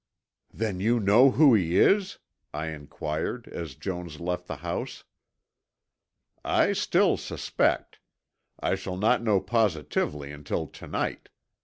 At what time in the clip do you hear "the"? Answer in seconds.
4.47-4.55